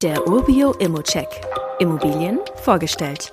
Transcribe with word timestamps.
Der 0.00 0.28
Urbio 0.28 0.74
Immocheck. 0.74 1.26
Immobilien 1.80 2.38
vorgestellt. 2.54 3.32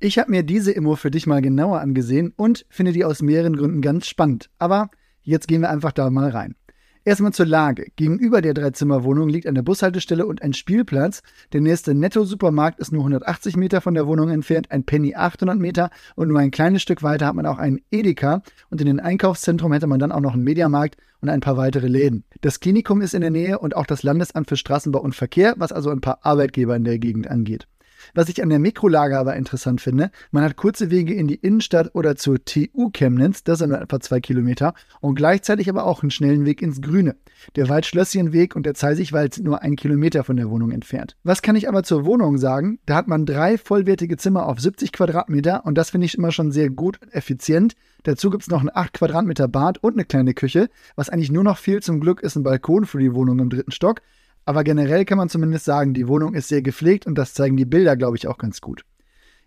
Ich 0.00 0.18
habe 0.18 0.32
mir 0.32 0.42
diese 0.42 0.72
Immo 0.72 0.96
für 0.96 1.12
dich 1.12 1.28
mal 1.28 1.40
genauer 1.40 1.78
angesehen 1.78 2.32
und 2.36 2.66
finde 2.68 2.90
die 2.90 3.04
aus 3.04 3.22
mehreren 3.22 3.54
Gründen 3.54 3.80
ganz 3.80 4.08
spannend. 4.08 4.50
Aber 4.58 4.90
jetzt 5.22 5.46
gehen 5.46 5.60
wir 5.60 5.70
einfach 5.70 5.92
da 5.92 6.10
mal 6.10 6.30
rein. 6.30 6.56
Erstmal 7.04 7.32
zur 7.32 7.46
Lage. 7.46 7.86
Gegenüber 7.96 8.42
der 8.42 8.54
Dreizimmerwohnung 8.54 9.28
liegt 9.28 9.48
eine 9.48 9.64
Bushaltestelle 9.64 10.24
und 10.24 10.40
ein 10.40 10.52
Spielplatz. 10.52 11.22
Der 11.52 11.60
nächste 11.60 11.94
Netto-Supermarkt 11.94 12.78
ist 12.78 12.92
nur 12.92 13.00
180 13.00 13.56
Meter 13.56 13.80
von 13.80 13.94
der 13.94 14.06
Wohnung 14.06 14.28
entfernt, 14.28 14.70
ein 14.70 14.84
Penny 14.84 15.16
800 15.16 15.58
Meter 15.58 15.90
und 16.14 16.28
nur 16.28 16.38
ein 16.38 16.52
kleines 16.52 16.80
Stück 16.80 17.02
weiter 17.02 17.26
hat 17.26 17.34
man 17.34 17.46
auch 17.46 17.58
einen 17.58 17.80
Edeka 17.90 18.42
und 18.70 18.80
in 18.80 18.86
den 18.86 19.00
Einkaufszentrum 19.00 19.72
hätte 19.72 19.88
man 19.88 19.98
dann 19.98 20.12
auch 20.12 20.20
noch 20.20 20.34
einen 20.34 20.44
Mediamarkt 20.44 20.96
und 21.20 21.28
ein 21.28 21.40
paar 21.40 21.56
weitere 21.56 21.88
Läden. 21.88 22.22
Das 22.40 22.60
Klinikum 22.60 23.00
ist 23.00 23.14
in 23.14 23.20
der 23.20 23.30
Nähe 23.30 23.58
und 23.58 23.74
auch 23.74 23.86
das 23.86 24.04
Landesamt 24.04 24.48
für 24.48 24.56
Straßenbau 24.56 25.00
und 25.00 25.16
Verkehr, 25.16 25.54
was 25.56 25.72
also 25.72 25.90
ein 25.90 26.00
paar 26.00 26.20
Arbeitgeber 26.22 26.76
in 26.76 26.84
der 26.84 27.00
Gegend 27.00 27.26
angeht. 27.26 27.66
Was 28.14 28.28
ich 28.28 28.42
an 28.42 28.48
der 28.48 28.58
Mikrolage 28.58 29.18
aber 29.18 29.36
interessant 29.36 29.80
finde, 29.80 30.10
man 30.30 30.44
hat 30.44 30.56
kurze 30.56 30.90
Wege 30.90 31.14
in 31.14 31.28
die 31.28 31.34
Innenstadt 31.34 31.94
oder 31.94 32.16
zur 32.16 32.44
TU 32.44 32.90
Chemnitz, 32.92 33.44
das 33.44 33.58
sind 33.58 33.70
nur 33.70 33.80
etwa 33.80 34.00
zwei 34.00 34.20
Kilometer, 34.20 34.74
und 35.00 35.14
gleichzeitig 35.14 35.68
aber 35.68 35.84
auch 35.84 36.02
einen 36.02 36.10
schnellen 36.10 36.44
Weg 36.44 36.62
ins 36.62 36.80
Grüne. 36.80 37.16
Der 37.56 37.68
Waldschlösschenweg 37.68 38.54
und 38.56 38.66
der 38.66 38.74
Zeisigwald 38.74 39.34
sind 39.34 39.44
nur 39.44 39.62
einen 39.62 39.76
Kilometer 39.76 40.24
von 40.24 40.36
der 40.36 40.50
Wohnung 40.50 40.70
entfernt. 40.70 41.16
Was 41.24 41.42
kann 41.42 41.56
ich 41.56 41.68
aber 41.68 41.82
zur 41.82 42.04
Wohnung 42.04 42.38
sagen? 42.38 42.78
Da 42.86 42.94
hat 42.94 43.08
man 43.08 43.26
drei 43.26 43.58
vollwertige 43.58 44.16
Zimmer 44.16 44.46
auf 44.46 44.60
70 44.60 44.92
Quadratmeter 44.92 45.64
und 45.64 45.76
das 45.76 45.90
finde 45.90 46.06
ich 46.06 46.16
immer 46.16 46.32
schon 46.32 46.52
sehr 46.52 46.70
gut 46.70 47.00
und 47.02 47.12
effizient. 47.14 47.74
Dazu 48.04 48.30
gibt 48.30 48.42
es 48.42 48.48
noch 48.48 48.62
ein 48.62 48.70
8 48.72 48.94
Quadratmeter 48.94 49.48
Bad 49.48 49.78
und 49.78 49.94
eine 49.94 50.04
kleine 50.04 50.34
Küche. 50.34 50.68
Was 50.96 51.08
eigentlich 51.08 51.30
nur 51.30 51.44
noch 51.44 51.58
fehlt 51.58 51.84
zum 51.84 52.00
Glück 52.00 52.20
ist 52.20 52.36
ein 52.36 52.42
Balkon 52.42 52.84
für 52.84 52.98
die 52.98 53.14
Wohnung 53.14 53.38
im 53.38 53.50
dritten 53.50 53.70
Stock. 53.70 54.00
Aber 54.44 54.64
generell 54.64 55.04
kann 55.04 55.18
man 55.18 55.28
zumindest 55.28 55.64
sagen, 55.64 55.94
die 55.94 56.08
Wohnung 56.08 56.34
ist 56.34 56.48
sehr 56.48 56.62
gepflegt 56.62 57.06
und 57.06 57.16
das 57.16 57.34
zeigen 57.34 57.56
die 57.56 57.64
Bilder, 57.64 57.96
glaube 57.96 58.16
ich, 58.16 58.26
auch 58.26 58.38
ganz 58.38 58.60
gut. 58.60 58.84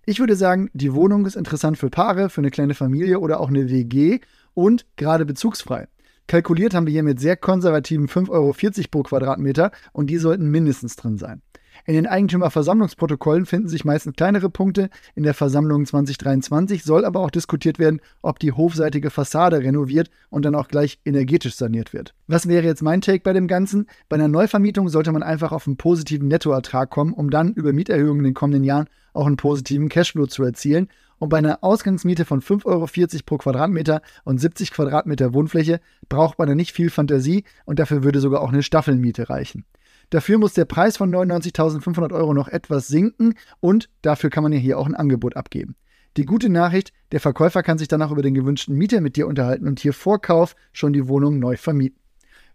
Ich 0.06 0.20
würde 0.20 0.36
sagen, 0.36 0.70
die 0.74 0.94
Wohnung 0.94 1.26
ist 1.26 1.36
interessant 1.36 1.78
für 1.78 1.90
Paare, 1.90 2.30
für 2.30 2.42
eine 2.42 2.52
kleine 2.52 2.76
Familie 2.76 3.20
oder 3.20 3.40
auch 3.40 3.50
eine 3.50 3.70
WG 3.70 4.20
und 4.54 4.86
gerade 4.96 5.26
bezugsfrei. 5.26 5.88
Kalkuliert 6.28 6.74
haben 6.74 6.86
wir 6.86 6.94
hier 6.94 7.04
mit 7.04 7.20
sehr 7.20 7.38
konservativen 7.38 8.08
5,40 8.08 8.30
Euro 8.30 8.54
pro 8.90 9.04
Quadratmeter 9.04 9.72
und 9.94 10.10
die 10.10 10.18
sollten 10.18 10.50
mindestens 10.50 10.96
drin 10.96 11.18
sein. 11.18 11.42
In 11.86 11.94
den 11.94 12.08
Eigentümerversammlungsprotokollen 12.08 13.46
finden 13.46 13.68
sich 13.68 13.86
meistens 13.86 14.16
kleinere 14.16 14.50
Punkte. 14.50 14.90
In 15.16 15.24
der 15.24 15.34
Versammlung 15.34 15.86
2023 15.86 16.84
soll 16.84 17.06
aber 17.06 17.20
auch 17.20 17.30
diskutiert 17.30 17.80
werden, 17.80 18.02
ob 18.22 18.40
die 18.40 18.52
hofseitige 18.52 19.10
Fassade 19.10 19.60
renoviert 19.60 20.10
und 20.30 20.46
dann 20.46 20.56
auch 20.56 20.68
gleich 20.68 21.00
energetisch 21.06 21.56
saniert 21.56 21.94
wird. 21.94 22.14
Was 22.28 22.48
wäre 22.48 22.66
jetzt 22.66 22.82
mein 22.82 23.02
Take 23.02 23.24
bei 23.24 23.34
dem 23.34 23.48
Ganzen? 23.48 23.88
Bei 24.10 24.16
einer 24.16 24.28
Neuvermietung 24.28 24.90
sollte 24.90 25.12
man 25.12 25.24
einfach 25.24 25.52
auf 25.52 25.68
einen 25.68 25.78
positiven 25.78 26.28
Nettoertrag 26.28 26.90
kommen, 26.90 27.14
um 27.14 27.30
dann 27.30 27.54
über 27.54 27.74
Mieterhöhungen 27.74 28.20
in 28.20 28.26
den 28.26 28.34
kommenden 28.34 28.64
Jahren 28.64 28.88
auch 29.14 29.28
einen 29.28 29.38
positiven 29.38 29.90
Cashflow 29.90 30.28
zu 30.28 30.44
erzielen. 30.44 30.90
Und 31.18 31.30
bei 31.30 31.38
einer 31.38 31.64
Ausgangsmiete 31.64 32.26
von 32.26 32.42
5,40 32.42 32.66
Euro 32.66 32.88
pro 33.26 33.38
Quadratmeter 33.38 34.02
und 34.26 34.40
70 34.40 34.72
Quadratmeter 34.72 35.34
Wohnfläche 35.34 35.80
braucht 36.10 36.38
man 36.38 36.48
da 36.48 36.56
nicht 36.56 36.74
viel 36.74 36.90
Fantasie 36.90 37.46
und 37.64 37.80
dafür 37.80 38.04
würde 38.04 38.20
sogar 38.20 38.42
auch 38.42 38.50
eine 38.50 38.64
Staffelmiete 38.64 39.30
reichen. 39.30 39.66
Dafür 40.10 40.38
muss 40.38 40.54
der 40.54 40.66
Preis 40.66 40.98
von 40.98 41.14
99.500 41.14 42.14
Euro 42.14 42.34
noch 42.34 42.48
etwas 42.48 42.88
sinken 42.88 43.34
und 43.60 43.90
dafür 44.02 44.30
kann 44.30 44.44
man 44.44 44.54
ja 44.54 44.60
hier 44.60 44.80
auch 44.80 44.86
ein 44.86 44.96
Angebot 44.96 45.36
abgeben. 45.36 45.76
Die 46.18 46.26
gute 46.26 46.50
Nachricht, 46.50 46.94
der 47.12 47.20
Verkäufer 47.20 47.62
kann 47.62 47.78
sich 47.78 47.90
danach 47.90 48.12
über 48.12 48.22
den 48.22 48.34
gewünschten 48.34 48.76
Mieter 48.76 49.02
mit 49.02 49.18
dir 49.18 49.28
unterhalten 49.28 49.68
und 49.68 49.80
hier 49.80 49.94
vor 49.94 50.22
Kauf 50.22 50.56
schon 50.72 50.94
die 50.94 51.08
Wohnung 51.08 51.40
neu 51.40 51.58
vermieten. 51.58 52.00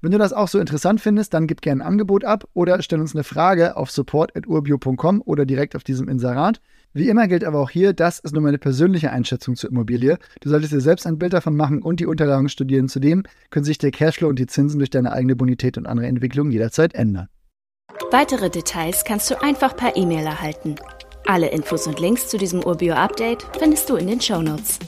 Wenn 0.03 0.12
du 0.12 0.19
das 0.19 0.33
auch 0.33 0.48
so 0.48 0.59
interessant 0.59 1.03
findest, 1.03 1.34
dann 1.34 1.47
gib 1.47 1.61
gerne 1.61 1.83
ein 1.83 1.87
Angebot 1.87 2.25
ab 2.25 2.48
oder 2.55 2.81
stell 2.81 3.01
uns 3.01 3.15
eine 3.15 3.23
Frage 3.23 3.77
auf 3.77 3.91
support.urbio.com 3.91 5.23
oder 5.27 5.45
direkt 5.45 5.77
auf 5.77 5.85
diesem 5.85 6.09
Inserat. 6.09 6.62
Wie 6.95 7.11
immer 7.11 7.29
gilt 7.29 7.45
aber 7.45 7.61
auch 7.61 7.69
hier, 7.69 7.92
das 7.92 8.19
ist 8.19 8.33
nur 8.33 8.42
meine 8.42 8.57
persönliche 8.57 9.11
Einschätzung 9.11 9.57
zur 9.57 9.70
Immobilie. 9.70 10.19
Du 10.41 10.48
solltest 10.48 10.73
dir 10.73 10.81
selbst 10.81 11.07
ein 11.07 11.19
Bild 11.19 11.35
davon 11.35 11.55
machen 11.55 11.83
und 11.83 12.01
die 12.01 12.07
Unterlagen 12.07 12.48
studieren. 12.48 12.89
Zudem 12.89 13.24
können 13.51 13.67
sich 13.67 13.77
der 13.77 13.91
Cashflow 13.91 14.29
und 14.29 14.39
die 14.39 14.47
Zinsen 14.47 14.79
durch 14.79 14.91
deine 14.91 15.13
eigene 15.13 15.36
Bonität 15.36 15.77
und 15.77 15.86
andere 15.86 16.07
Entwicklungen 16.07 16.51
jederzeit 16.51 16.95
ändern. 16.95 17.29
Weitere 18.11 18.51
Details 18.51 19.05
kannst 19.05 19.31
du 19.31 19.41
einfach 19.41 19.77
per 19.77 19.97
E-Mail 19.97 20.27
erhalten. 20.27 20.75
Alle 21.27 21.47
Infos 21.47 21.87
und 21.87 22.01
Links 22.01 22.27
zu 22.27 22.39
diesem 22.39 22.65
Urbio-Update 22.65 23.47
findest 23.57 23.89
du 23.89 23.95
in 23.95 24.09
den 24.09 24.21
Show 24.21 24.43
Notes. 24.43 24.81